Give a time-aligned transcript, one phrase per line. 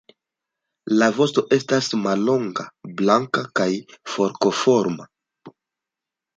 [1.01, 2.67] La vosto estas mallonga,
[3.03, 3.69] blanka kaj
[4.17, 5.11] forkoforma.